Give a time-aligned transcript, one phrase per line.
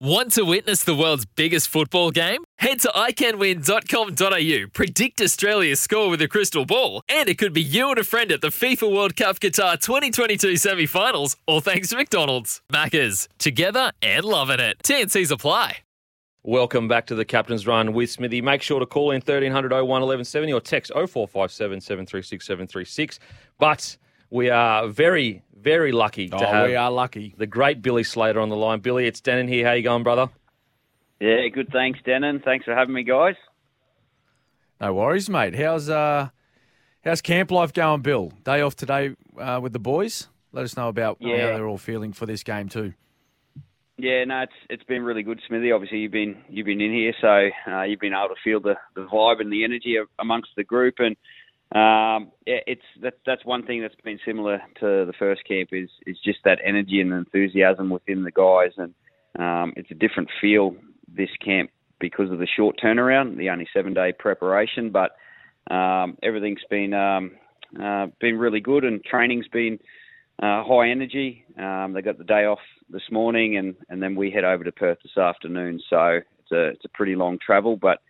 [0.00, 2.42] Want to witness the world's biggest football game?
[2.58, 7.90] Head to iCanWin.com.au, predict Australia's score with a crystal ball, and it could be you
[7.90, 11.96] and a friend at the FIFA World Cup Qatar 2022 semi finals, all thanks to
[11.96, 12.60] McDonald's.
[12.72, 14.78] Maccas, together and loving it.
[14.82, 15.76] TNC's apply.
[16.42, 18.42] Welcome back to the Captain's Run with Smithy.
[18.42, 23.20] Make sure to call in 1300 01 1170 or text 0457 736 736.
[23.60, 23.96] But
[24.30, 27.34] we are very, very lucky to Oh, have we are lucky.
[27.36, 28.80] the great Billy Slater on the line.
[28.80, 29.66] Billy, it's Denan here.
[29.66, 30.28] How you going, brother?
[31.20, 31.70] Yeah, good.
[31.72, 32.44] Thanks, Denan.
[32.44, 33.34] Thanks for having me, guys.
[34.80, 35.54] No worries, mate.
[35.54, 36.28] How's uh,
[37.04, 38.32] how's camp life going, Bill?
[38.44, 40.28] Day off today uh, with the boys.
[40.52, 41.40] Let us know about Yeah.
[41.50, 42.92] how they're all feeling for this game too.
[43.96, 45.70] Yeah, no, it's it's been really good, Smithy.
[45.72, 48.74] Obviously, you've been you've been in here, so uh, you've been able to feel the,
[48.96, 51.16] the vibe and the energy of, amongst the group, and
[51.72, 56.16] um, it's that's that's one thing that's been similar to the first camp is is
[56.24, 58.94] just that energy and enthusiasm within the guys, and
[59.38, 60.76] um, it's a different feel
[61.08, 65.12] this camp because of the short turnaround, the only seven day preparation, but
[65.74, 67.32] um, everything's been um,
[67.82, 69.78] uh, been really good, and training's been
[70.42, 71.44] uh, high energy.
[71.58, 72.58] Um, they got the day off
[72.90, 75.80] this morning, and, and then we head over to Perth this afternoon.
[75.88, 78.00] So it's a it's a pretty long travel, but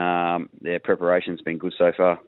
[0.00, 2.20] um, their preparation's been good so far.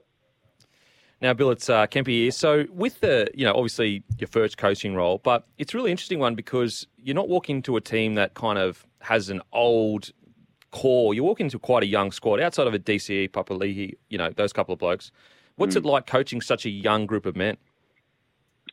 [1.24, 2.30] Now, Bill, it's uh, Kempy here.
[2.30, 6.18] So, with the, you know, obviously your first coaching role, but it's a really interesting
[6.18, 10.10] one because you're not walking into a team that kind of has an old
[10.70, 11.14] core.
[11.14, 14.52] You're walking into quite a young squad outside of a DCE, Papali'i, you know, those
[14.52, 15.12] couple of blokes.
[15.56, 17.56] What's it like coaching such a young group of men?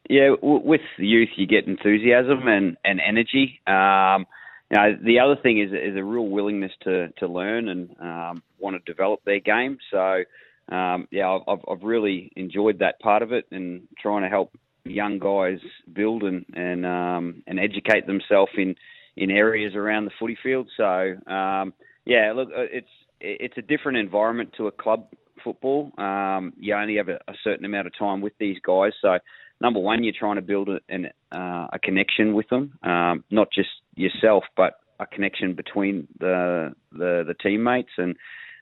[0.10, 3.62] Yeah, w- with youth, you get enthusiasm and and energy.
[3.66, 4.26] Um,
[4.70, 8.44] you know, the other thing is is a real willingness to to learn and um,
[8.60, 9.78] want to develop their game.
[9.90, 10.24] So,
[10.70, 14.52] um, yeah, I've I've really enjoyed that part of it and trying to help
[14.84, 15.60] young guys
[15.92, 18.76] build and and um, and educate themselves in
[19.18, 20.70] in areas around the footy field.
[20.78, 21.74] So, um,
[22.06, 22.88] yeah, look, uh, it's
[23.20, 25.08] it's a different environment to a club
[25.44, 25.92] football.
[25.98, 29.18] Um, you only have a, a certain amount of time with these guys, so
[29.60, 33.50] number one, you're trying to build a, an, uh, a connection with them, um, not
[33.54, 37.92] just yourself, but a connection between the the, the teammates.
[37.98, 38.16] And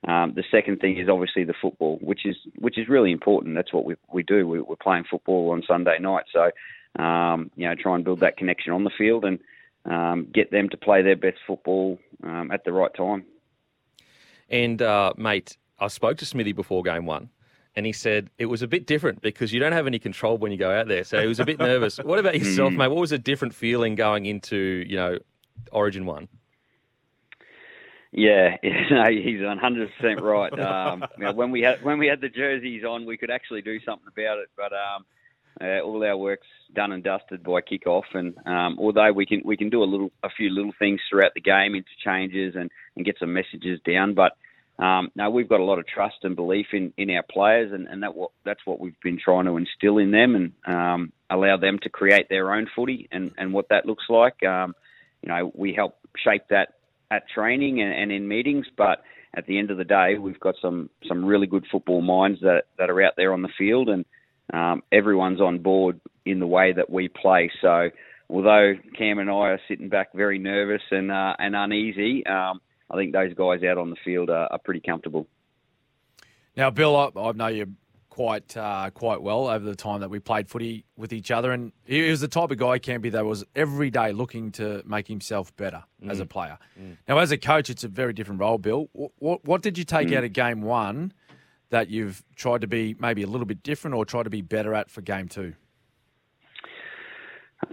[0.07, 3.55] um, the second thing is obviously the football, which is which is really important.
[3.55, 4.47] That's what we we do.
[4.47, 6.51] We, we're playing football on Sunday night, so
[6.97, 9.39] um, you know, try and build that connection on the field and
[9.85, 13.25] um, get them to play their best football um, at the right time.
[14.49, 17.29] And, uh, mate, I spoke to Smithy before game one.
[17.75, 20.51] And he said it was a bit different because you don't have any control when
[20.51, 21.03] you go out there.
[21.03, 21.97] So he was a bit nervous.
[21.97, 22.87] What about yourself, mate?
[22.87, 25.19] What was a different feeling going into, you know,
[25.71, 26.27] Origin One?
[28.11, 28.57] Yeah,
[28.89, 30.51] no, he's one hundred percent right.
[30.59, 33.61] Um, you know, when we had when we had the jerseys on, we could actually
[33.61, 34.49] do something about it.
[34.57, 35.05] But um,
[35.61, 39.43] uh, all our work's done and dusted by kick off, and um, although we can
[39.45, 43.05] we can do a little a few little things throughout the game, interchanges, and and
[43.05, 44.33] get some messages down, but.
[44.79, 47.85] Um, no, we've got a lot of trust and belief in, in our players, and,
[47.89, 51.57] and that what that's what we've been trying to instill in them, and um, allow
[51.57, 54.41] them to create their own footy and, and what that looks like.
[54.41, 54.73] Um,
[55.21, 56.75] you know, we help shape that
[57.11, 59.03] at training and, and in meetings, but
[59.33, 62.63] at the end of the day, we've got some some really good football minds that
[62.77, 64.05] that are out there on the field, and
[64.53, 67.51] um, everyone's on board in the way that we play.
[67.61, 67.89] So,
[68.29, 72.59] although Cam and I are sitting back very nervous and uh, and uneasy, um,
[72.89, 75.27] I think those guys out on the field are, are pretty comfortable.
[76.57, 77.67] Now, Bill, I, I know you
[78.19, 81.71] quite uh, quite well over the time that we played footy with each other, and
[81.85, 85.55] he was the type of guy, Campy, that was every day looking to make himself
[85.55, 86.57] better as a player.
[87.07, 88.89] Now, as a coach, it's a very different role, Bill.
[88.91, 91.13] What what, what did you take out of game one
[91.69, 94.73] that you've tried to be maybe a little bit different or try to be better
[94.73, 95.53] at for game two?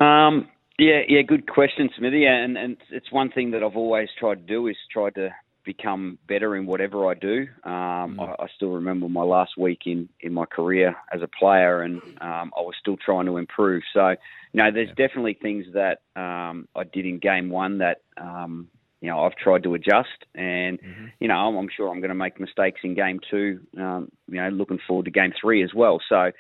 [0.01, 2.25] Um, yeah, yeah, good question, Smithy.
[2.25, 5.31] And and it's one thing that I've always tried to do is try to
[5.67, 7.47] become better in whatever I do.
[7.65, 11.83] Um, I, I still remember my last week in in my career as a player,
[11.83, 13.83] and um, I was still trying to improve.
[13.93, 14.11] So,
[14.53, 17.99] you know, there's definitely things that um, I did in game one that.
[18.17, 18.69] Um,
[19.03, 20.79] you know, I've tried to adjust, and
[21.21, 23.61] you know, I'm, I'm sure I'm going to make mistakes in game two.
[23.79, 26.01] Um, you know, looking forward to game three as well.
[26.09, 26.33] So,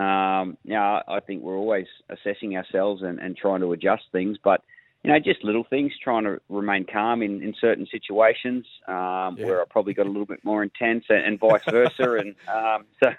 [0.00, 4.36] um, you know, I think we're always assessing ourselves and, and trying to adjust things.
[4.44, 4.60] But
[5.04, 9.46] you know, just little things, trying to remain calm in, in certain situations um, Yeah.
[9.46, 12.14] where I probably got a little bit more intense, and, and vice versa.
[12.20, 13.10] and um, so,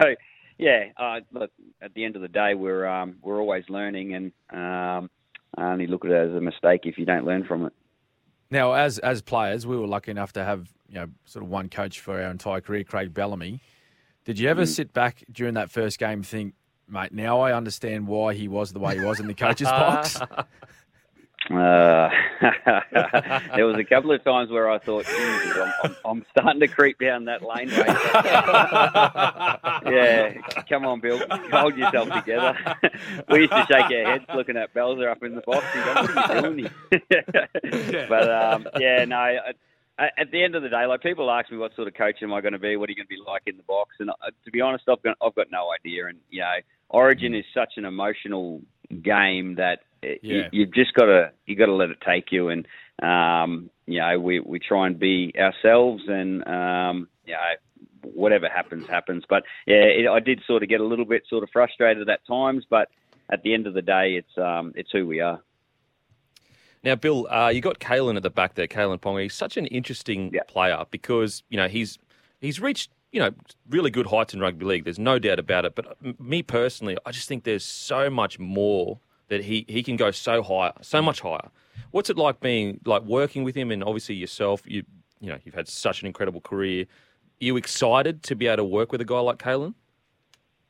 [0.58, 1.52] yeah, uh, look,
[1.82, 5.10] at the end of the day, we're um, we're always learning, and um,
[5.58, 7.74] I only look at it as a mistake if you don't learn from it.
[8.50, 11.70] Now, as as players, we were lucky enough to have you know sort of one
[11.70, 13.60] coach for our entire career, Craig Bellamy.
[14.26, 16.54] Did you ever sit back during that first game and think,
[16.88, 20.18] mate, now I understand why he was the way he was in the coach's box?
[21.51, 22.10] Uh,
[23.56, 26.68] there was a couple of times where I thought, "Jesus, I'm, I'm, I'm starting to
[26.68, 27.69] creep down that lane.
[29.94, 30.34] Yeah,
[30.69, 31.19] come on, Bill,
[31.51, 32.57] hold yourself together.
[33.30, 35.94] we used to shake our heads looking at Belzer up in the box and go,
[36.01, 39.18] "What are you doing but um, yeah, no.
[39.18, 39.38] I,
[40.00, 42.24] I- at the end of the day, like people ask me what sort of coach
[42.24, 43.96] am I going to be, what are you going to be like in the box,
[44.00, 44.13] and uh,
[44.46, 46.07] to be honest, I've got I've got no idea.
[46.07, 46.54] And you know,
[46.89, 48.62] Origin is such an emotional
[48.94, 50.50] game that uh, you, Yeah.
[50.51, 52.50] you've just got to you got to let it take you.
[52.50, 52.68] And
[53.01, 58.88] um, you know, we we try and be ourselves, and um, you know, whatever happens,
[58.88, 59.24] happens.
[59.28, 62.25] But yeah, it, I did sort of get a little bit sort of frustrated at
[62.28, 62.90] times, but
[63.30, 65.42] at the end of the day, it's um, it's who we are.
[66.84, 69.24] Now, Bill, uh, you got Kalyn at the back there, Kalyn Ponga.
[69.24, 70.42] He's such an interesting Yeah.
[70.48, 71.98] player because you know he's
[72.42, 73.31] he's reached you know
[73.69, 74.83] really good heights in rugby league.
[74.83, 75.75] There's no doubt about it.
[75.75, 79.00] But me personally, I just think there's so much more
[79.30, 81.50] that he he can go so high, so much higher.
[81.92, 84.63] What's it like being like working with him, and obviously yourself?
[84.65, 84.83] You
[85.21, 86.83] you know you've had such an incredible career.
[86.83, 89.75] Are you excited to be able to work with a guy like Kalyn?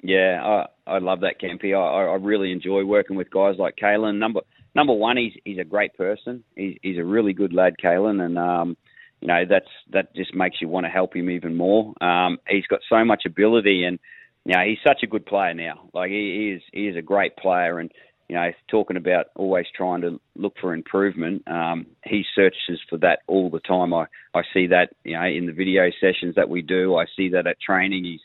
[0.02, 1.74] Yeah, I, I love that Campy.
[1.74, 4.18] I, I really enjoy working with guys like Kalyn.
[4.18, 4.42] Number
[4.76, 6.44] number one, he's he's a great person.
[6.58, 8.76] He's he's a really good lad, Kalyn, and um,
[9.24, 11.94] you know that's that just makes you want to help him even more.
[12.04, 13.98] Um, he's got so much ability, and
[14.44, 15.90] you know he's such a good player now.
[15.94, 17.90] Like he, is he is a great player, and
[18.28, 21.48] you know talking about always trying to look for improvement.
[21.48, 23.94] Um, he searches for that all the time.
[23.94, 26.98] I I see that you know in the video sessions that we do.
[26.98, 28.04] I see that at training.
[28.04, 28.20] He's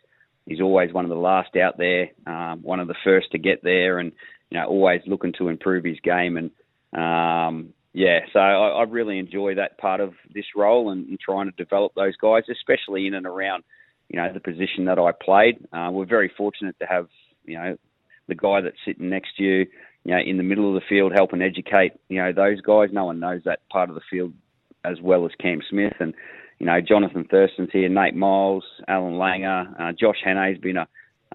[0.46, 3.62] he's always one of the last out there, um, one of the first to get
[3.62, 4.10] there, and
[4.50, 6.36] you know always looking to improve his game.
[6.36, 6.50] And
[7.00, 11.50] um, yeah, so I, I really enjoy that part of this role and, and trying
[11.50, 13.64] to develop those guys, especially in and around
[14.08, 15.66] you know the position that I played.
[15.72, 17.08] Uh, we're very fortunate to have
[17.44, 17.76] you know
[18.28, 19.66] the guy that's sitting next to you,
[20.04, 22.90] you know, in the middle of the field helping educate you know those guys.
[22.92, 24.32] No one knows that part of the field
[24.84, 26.14] as well as Cam Smith and
[26.60, 30.88] you know, Jonathan Thurston's here, Nate Myles, Allan Langer, uh, Josh Hannay's been a,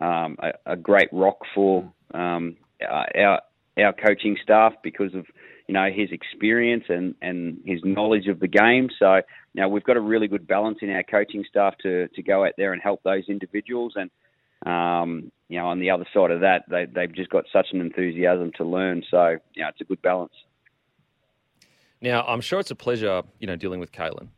[0.06, 2.56] um, a a great rock for um,
[2.90, 3.42] our our-
[3.78, 5.26] our coaching staff because of
[5.68, 8.90] you know his experience and and his knowledge of the game.
[9.00, 12.24] So you know we've got a really good balance in our coaching staff to to
[12.24, 14.10] go out there and help those individuals and.
[14.66, 17.82] Um, you know, on the other side of that, they, they've just got such an
[17.82, 19.04] enthusiasm to learn.
[19.12, 20.32] So, you know, it's a good balance.
[22.02, 24.30] Now, I'm sure it's a pleasure, you know, dealing with Kalyn.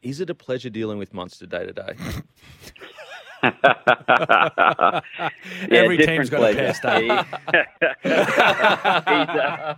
[0.00, 1.92] Is it a pleasure dealing with Munster day to day?
[5.70, 6.74] Yeah, Every team's got a pleasure.
[8.02, 9.74] He- He's, uh,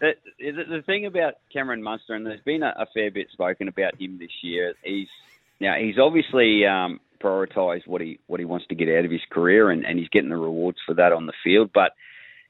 [0.00, 3.68] the, the, the thing about Cameron Munster, and there's been a, a fair bit spoken
[3.68, 4.74] about him this year.
[4.82, 5.08] He's
[5.60, 9.20] now he's obviously um, prioritised what he what he wants to get out of his
[9.30, 11.70] career, and, and he's getting the rewards for that on the field.
[11.72, 11.92] But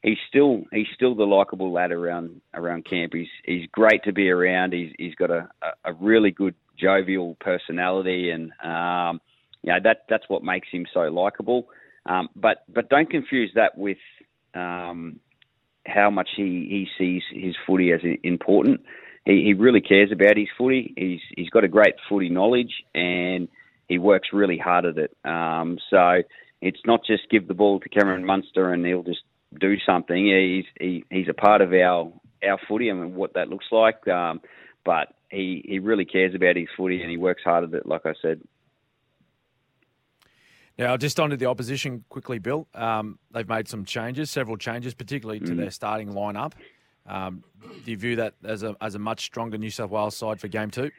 [0.03, 3.13] he's still he's still the likable lad around around camp.
[3.15, 4.73] He's he's great to be around.
[4.73, 9.21] He's he's got a, a a really good jovial personality, and um,
[9.63, 11.69] you know that that's what makes him so likable.
[12.07, 13.99] Um, but but don't confuse that with
[14.55, 15.21] um,
[15.87, 18.81] how much he, he sees his footy as important.
[19.25, 20.93] He, he really cares about his footy.
[20.97, 23.49] He's he's got a great footy knowledge and
[23.89, 25.17] he works really hard at it.
[25.25, 26.23] Um, so
[26.61, 29.23] it's not just give the ball to Cameron Munster and he'll just
[29.61, 30.27] do something.
[30.27, 32.13] He's he, he's a part of our
[32.45, 34.07] our footy and what that looks like.
[34.09, 34.41] Um,
[34.85, 37.87] but he, he really cares about his footy and he works hard at it.
[37.87, 38.41] Like I said.
[40.79, 42.67] Now, just onto the opposition quickly, Bill.
[42.75, 46.53] Um, they've made some changes, several changes, particularly to their starting lineup.
[47.07, 47.45] Um,
[47.85, 50.49] do you view that as a as a much stronger New South Wales side for
[50.49, 50.91] game two?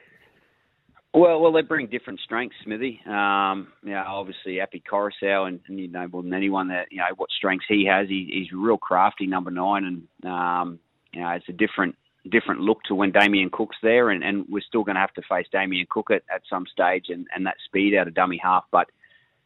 [1.14, 3.00] Well, well, they bring different strengths, Smithy.
[3.06, 6.98] Um, you know, obviously, Api Koroisau, and, and you know more than anyone that you
[6.98, 8.10] know what strengths he has.
[8.10, 10.80] He, he's a real crafty number nine, and um,
[11.14, 11.96] you know it's a different
[12.32, 15.22] different look to when Damien Cook's there, and, and we're still going to have to
[15.30, 18.64] face Damien Cook at, at some stage, and, and that speed out of dummy half.
[18.72, 18.90] But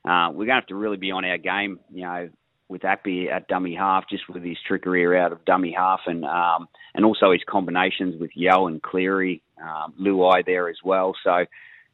[0.07, 2.29] uh, we're going to have to really be on our game, you know,
[2.69, 6.67] with Api at dummy half, just with his trickery out of dummy half, and um,
[6.93, 11.13] and also his combinations with Yo and Cleary, um, Luai there as well.
[11.23, 11.45] So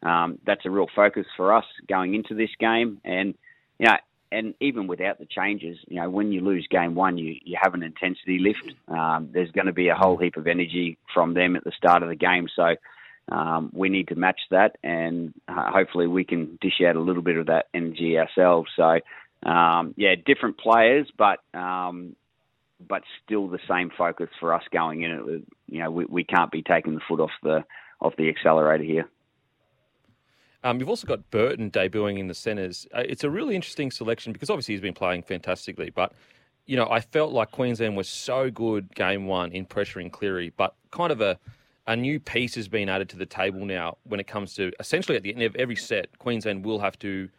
[0.08, 3.00] um, that's a real focus for us going into this game.
[3.04, 3.36] And
[3.80, 3.96] you know,
[4.32, 7.76] and even without the changes, you know, when you lose game one, you, you have
[7.76, 8.76] an intensity lift.
[8.88, 12.02] Um, there's going to be a whole heap of energy from them at the start
[12.02, 12.48] of the game.
[12.56, 12.76] So
[13.30, 17.22] um, we need to match that, and uh, hopefully we can dish out a little
[17.22, 18.70] bit of that energy ourselves.
[18.76, 19.00] So,
[19.50, 22.16] um, yeah, different players, but um,
[22.88, 25.12] but still the same focus for us going in.
[25.12, 27.64] It, you know, we, we can't be taking the foot off the
[28.02, 29.10] off the accelerator here.
[30.66, 32.88] Um, you've also got Burton debuting in the centres.
[32.94, 36.14] Uh, it's a really interesting selection because obviously he's been playing fantastically, but
[36.66, 40.76] you know I felt like Queensland was so good game one in pressuring Cleary, but
[40.92, 41.40] kind of a
[41.88, 45.18] a new piece has been added to the table now when it comes to essentially
[45.18, 47.30] at the end of every set, Queensland will have to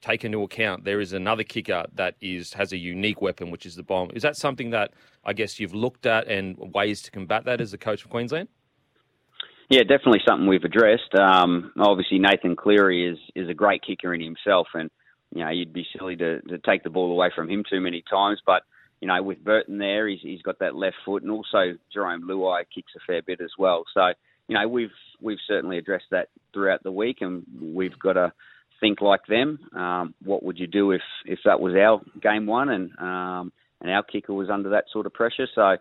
[0.00, 3.74] take into account there is another kicker that is has a unique weapon, which is
[3.74, 4.10] the bomb.
[4.14, 4.92] Is that something that
[5.24, 8.48] I guess you've looked at and ways to combat that as the coach of Queensland?
[9.70, 11.14] Yeah, definitely something we've addressed.
[11.18, 14.90] Um, obviously, Nathan Cleary is is a great kicker in himself, and
[15.34, 18.04] you know you'd be silly to, to take the ball away from him too many
[18.10, 18.42] times.
[18.44, 18.62] But
[19.00, 22.64] you know, with Burton there, he's he's got that left foot, and also Jerome Luai
[22.74, 23.84] kicks a fair bit as well.
[23.92, 24.12] So
[24.48, 28.32] you know, we've we've certainly addressed that throughout the week, and we've got to
[28.80, 29.58] think like them.
[29.74, 33.90] Um, what would you do if if that was our game one and um, and
[33.90, 35.46] our kicker was under that sort of pressure?
[35.54, 35.76] So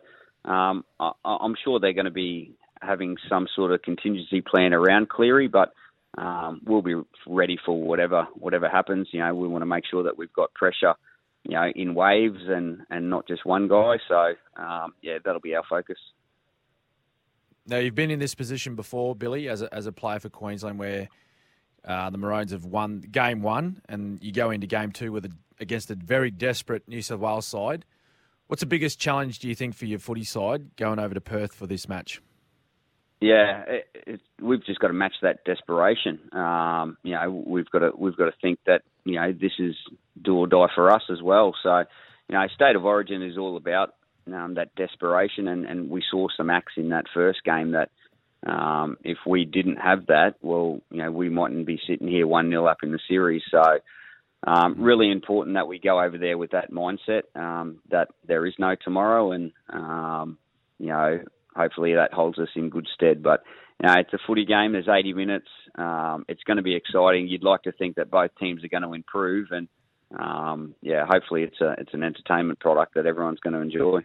[0.49, 5.09] um, I, I'm sure they're going to be having some sort of contingency plan around
[5.09, 5.73] Cleary, but
[6.17, 6.95] um, we'll be
[7.27, 9.07] ready for whatever whatever happens.
[9.11, 10.93] You know, we want to make sure that we've got pressure,
[11.43, 13.97] you know, in waves and and not just one guy.
[14.07, 15.97] So um, yeah, that'll be our focus.
[17.65, 20.79] Now you've been in this position before, Billy, as a, as a player for Queensland,
[20.79, 21.07] where
[21.85, 25.31] uh, the Maroons have won game one, and you go into game two with a,
[25.59, 27.85] against a very desperate New South Wales side.
[28.47, 31.53] What's the biggest challenge do you think for your footy side going over to Perth
[31.53, 32.21] for this match?
[33.21, 36.19] Yeah, it, it, we've just got to match that desperation.
[36.33, 39.75] Um, you know, we've got to we've got to think that you know this is
[40.23, 41.53] do or die for us as well.
[41.63, 41.83] So,
[42.29, 43.95] you know, state of origin is all about
[44.27, 47.89] um, that desperation, and, and we saw some acts in that first game that
[48.45, 52.49] um, if we didn't have that, well, you know, we mightn't be sitting here one
[52.49, 53.41] 0 up in the series.
[53.49, 53.79] So,
[54.45, 58.53] um, really important that we go over there with that mindset um, that there is
[58.59, 60.37] no tomorrow, and um,
[60.79, 61.21] you know,
[61.55, 63.23] hopefully that holds us in good stead.
[63.23, 63.43] But
[63.81, 64.73] you know, it's a footy game.
[64.73, 65.47] There's 80 minutes.
[65.75, 67.27] Um, it's going to be exciting.
[67.27, 69.69] You'd like to think that both teams are going to improve, and
[70.17, 74.01] um, yeah, hopefully it's a it's an entertainment product that everyone's going to enjoy.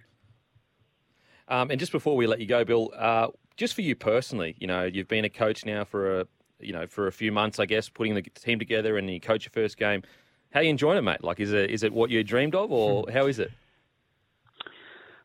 [1.49, 4.67] Um, and just before we let you go, Bill, uh, just for you personally, you
[4.67, 6.27] know, you've been a coach now for a
[6.61, 9.45] you know for a few months, I guess, putting the team together, and you coach
[9.45, 10.03] your first game.
[10.50, 11.23] How are you enjoying it, mate?
[11.23, 13.50] Like, is it is it what you dreamed of, or how is it?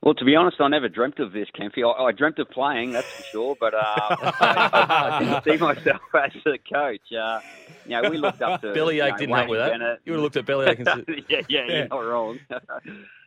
[0.04, 1.82] Well, to be honest, I never dreamt of this, Kempy.
[1.82, 4.70] I, I dreamt of playing, that's for sure, but uh, I,
[5.14, 7.14] I, didn't see myself as a coach.
[7.14, 7.40] Uh,
[7.86, 9.72] you know, we looked up to Billy you know, didn't help with that.
[9.72, 10.02] Bennett.
[10.04, 12.38] You would have looked at Billy Ake and said, yeah, yeah, yeah, you're not wrong.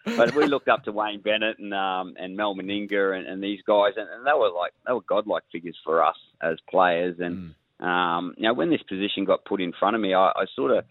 [0.04, 3.60] but we looked up to Wayne Bennett and um, and Mal Meninga and, and these
[3.66, 7.16] guys, and, and they were like they were godlike figures for us as players.
[7.20, 7.86] And mm.
[7.86, 10.72] um, you know, when this position got put in front of me, I, I sort
[10.72, 10.84] of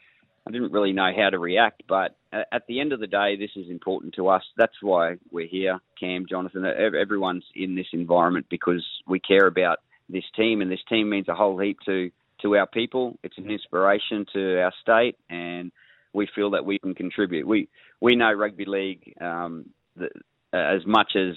[0.47, 1.83] I didn't really know how to react.
[1.87, 4.43] But at the end of the day, this is important to us.
[4.57, 6.65] That's why we're here, Cam, Jonathan.
[6.65, 11.35] Everyone's in this environment because we care about this team, and this team means a
[11.35, 12.11] whole heap to
[12.41, 13.17] to our people.
[13.23, 15.71] It's an inspiration to our state, and
[16.13, 17.47] we feel that we can contribute.
[17.47, 17.69] We
[18.01, 20.09] we know rugby league um, the,
[20.53, 21.35] as much as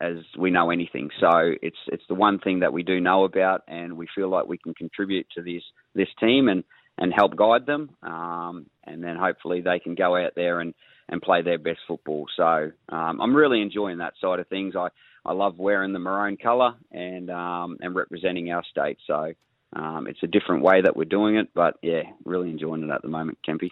[0.00, 1.10] as we know anything.
[1.20, 4.46] So it's it's the one thing that we do know about, and we feel like
[4.46, 5.62] we can contribute to this
[5.94, 6.48] this team.
[6.48, 6.64] And
[6.98, 7.90] and help guide them.
[8.02, 10.74] Um, and then hopefully they can go out there and,
[11.08, 12.26] and play their best football.
[12.36, 14.74] So um, I'm really enjoying that side of things.
[14.76, 14.88] I,
[15.24, 18.98] I love wearing the maroon colour and um, and representing our state.
[19.06, 19.32] So
[19.74, 23.02] um, it's a different way that we're doing it, but yeah, really enjoying it at
[23.02, 23.70] the moment, Kempy.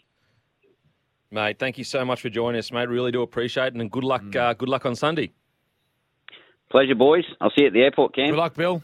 [1.31, 2.89] Mate, thank you so much for joining us, mate.
[2.89, 4.23] Really do appreciate it, and good luck.
[4.23, 4.37] Mm.
[4.37, 5.33] Uh, good luck on Sunday.
[6.71, 7.25] Pleasure, boys.
[7.41, 8.31] I'll see you at the airport, Cam.
[8.31, 8.83] Good luck, Bill.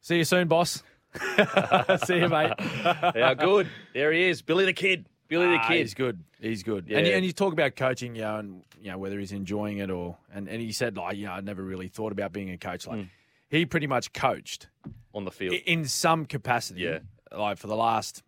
[0.00, 0.82] See you soon, boss.
[2.04, 2.52] See you, mate.
[2.58, 3.68] yeah, good.
[3.92, 5.06] There he is, Billy the Kid.
[5.28, 5.78] Billy the ah, Kid.
[5.78, 6.24] He's good.
[6.40, 6.86] He's good.
[6.88, 6.98] Yeah.
[6.98, 9.90] And, and you talk about coaching, you know, and you know whether he's enjoying it
[9.90, 12.58] or, and, and he said like, you know, I never really thought about being a
[12.58, 12.86] coach.
[12.86, 13.08] Like, mm.
[13.48, 14.68] he pretty much coached
[15.14, 16.82] on the field in some capacity.
[16.82, 16.98] Yeah,
[17.36, 18.22] like for the last,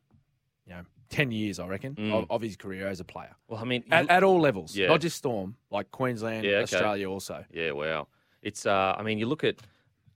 [0.67, 2.13] you know, 10 years, I reckon, mm.
[2.13, 3.35] of, of, his career as a player.
[3.49, 4.89] Well, I mean, at, at all levels, yeah.
[4.89, 6.63] not just Storm, like Queensland, yeah, okay.
[6.63, 7.45] Australia also.
[7.53, 8.09] Yeah, wow.
[8.43, 9.57] It's, uh, I mean, you look at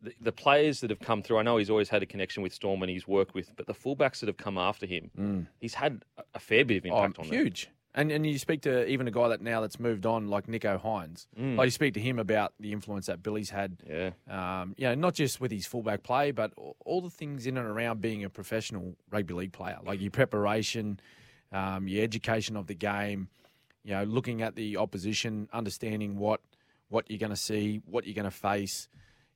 [0.03, 2.53] the, the, players that have come through, I know he's always had a connection with
[2.53, 5.47] Storm and he's worked with, but the fullbacks that have come after him, mm.
[5.59, 6.05] he's had
[6.35, 7.39] a fair bit of impact oh, on them.
[7.39, 7.71] Huge.
[7.93, 10.81] And and you speak to even a guy that now that's moved on, like Nicho
[10.81, 11.27] Hynes.
[11.37, 11.57] Mm.
[11.57, 13.79] Like you speak to him about the influence that Billy's had.
[13.85, 14.11] Yeah.
[14.29, 16.53] Um, you know, not just with his fullback play, but
[16.85, 21.01] all the things in and around being a professional rugby league player, like your preparation,
[21.51, 23.29] um, your education of the game,
[23.83, 26.41] you know, looking at the opposition, understanding what
[26.91, 28.89] what you're going to see, what you're going to face.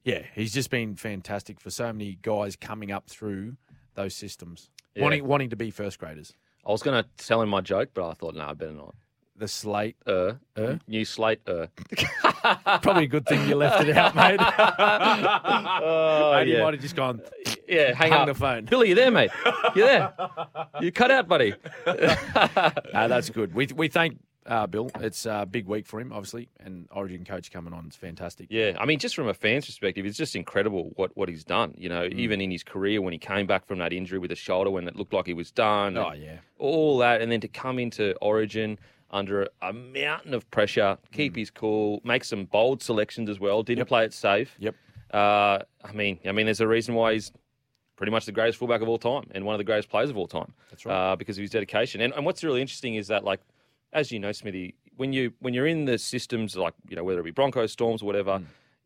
[0.05, 3.57] Yeah, he's just been fantastic for so many guys coming up through
[3.95, 5.03] those systems, Yeah.
[5.03, 6.35] wanting wanting to be first graders.
[6.67, 8.95] I was going to tell him my joke, but I thought, no, I better not.
[9.37, 10.77] The slate, Uh, Uh?
[10.87, 11.41] new slate.
[11.47, 11.67] Uh.
[12.83, 14.39] probably a good thing you left it out, mate.
[15.19, 16.63] oh, Mate, yeah.
[16.63, 17.21] might have just gone.
[17.69, 18.65] yeah, hang up the phone.
[18.67, 19.31] Billy, you there, mate?
[19.75, 20.13] You there?
[20.81, 21.55] You cut out, buddy.
[21.87, 23.55] No, that's good.
[23.55, 24.91] We we thank uh, Bill.
[25.01, 28.49] It's a big week for him, obviously, and Origin coach coming on is fantastic.
[28.51, 31.75] Yeah, I mean, just from a fan's perspective, it's just incredible what, what he's done.
[31.77, 32.15] You know, Mm.
[32.19, 34.87] even in his career when he came back from that injury with a shoulder when
[34.89, 35.97] it looked like he was done.
[35.97, 38.79] Oh yeah, all that, and then to come into Origin
[39.11, 43.63] under a, mountain of pressure, keep his cool, make some bold selections as well.
[43.63, 43.81] Didn't Mm.
[43.83, 43.89] Yep.
[43.89, 44.55] play it safe.
[44.59, 44.75] Yep.
[45.13, 47.31] Uh, I mean, I mean, there's a reason why he's
[47.97, 50.17] pretty much the greatest fullback of all time and one of the greatest players of
[50.17, 50.53] all time.
[50.71, 51.13] That's right.
[51.13, 52.01] Uh, because of his dedication.
[52.01, 53.41] And, and what's really interesting is that, like,
[53.95, 57.21] as you know, Smithy, when you when you're in the systems, like you know, whether
[57.21, 58.41] it be Broncos, Storms, or whatever,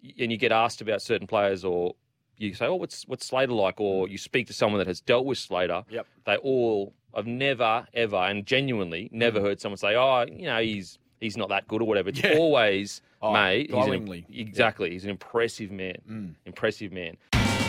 [0.04, 0.14] Mm.
[0.20, 1.94] and you get asked about certain players, or
[2.36, 4.10] you say, "Oh, what's what's Slater like?" or mm.
[4.10, 5.82] you speak to someone that has dealt with Slater.
[5.90, 6.06] Yep.
[6.24, 9.42] They all, I've never, ever, and genuinely never mm.
[9.42, 12.10] heard someone say, "Oh, you know, he's he's not that good" or whatever.
[12.10, 12.36] It's Yeah.
[12.38, 13.70] always, Oh, mate.
[13.74, 14.90] he's an- exactly.
[14.90, 15.96] He's an impressive man.
[16.08, 16.34] Mm.
[16.46, 17.16] Impressive man.